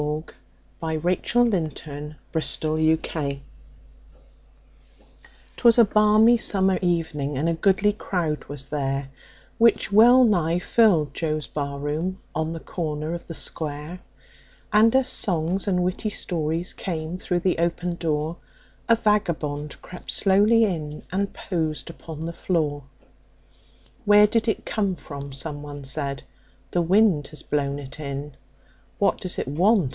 W 0.01 0.19
X. 0.27 0.33
Y 0.81 0.93
Z 0.95 0.99
The 1.03 1.11
Face 1.11 1.35
on 1.35 1.49
the 1.51 1.69
Barroom 1.69 2.97
Floor 3.03 3.39
'TWAS 5.57 5.77
a 5.77 5.85
balmy 5.85 6.37
summer 6.37 6.79
evening, 6.81 7.37
and 7.37 7.47
a 7.47 7.53
goodly 7.53 7.93
crowd 7.93 8.43
was 8.45 8.69
there, 8.69 9.11
Which 9.59 9.91
well 9.91 10.23
nigh 10.23 10.57
filled 10.57 11.13
Joe's 11.13 11.45
barroom, 11.45 12.17
on 12.33 12.51
the 12.51 12.59
corner 12.59 13.13
of 13.13 13.27
the 13.27 13.35
square; 13.35 13.99
And 14.73 14.95
as 14.95 15.07
songs 15.07 15.67
and 15.67 15.83
witty 15.83 16.09
stories 16.09 16.73
came 16.73 17.19
through 17.19 17.41
the 17.41 17.59
open 17.59 17.93
door, 17.95 18.37
A 18.89 18.95
vagabond 18.95 19.79
crept 19.83 20.09
slowly 20.09 20.63
in 20.63 21.03
and 21.11 21.31
posed 21.31 21.91
upon 21.91 22.25
the 22.25 22.33
floor. 22.33 22.85
"Where 24.05 24.25
did 24.25 24.47
it 24.47 24.65
come 24.65 24.95
from?" 24.95 25.31
someone 25.31 25.83
said." 25.83 26.23
The 26.71 26.81
wind 26.81 27.27
has 27.27 27.43
blown 27.43 27.77
it 27.77 27.99
in." 27.99 28.33
"What 28.97 29.19
does 29.21 29.37
it 29.37 29.47
want?" 29.47 29.89